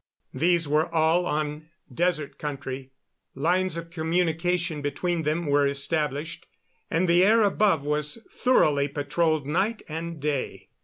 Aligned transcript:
These 0.33 0.67
were 0.67 0.91
all 0.91 1.27
on 1.27 1.67
desert 1.93 2.39
country. 2.39 2.89
Lines 3.35 3.77
of 3.77 3.91
communication 3.91 4.81
between 4.81 5.21
them 5.21 5.45
were 5.45 5.67
established, 5.67 6.47
and 6.89 7.07
the 7.07 7.23
air 7.23 7.43
above 7.43 7.83
was 7.83 8.17
thoroughly 8.31 8.87
patrolled 8.87 9.45
night 9.45 9.83
and 9.87 10.19
day. 10.19 10.69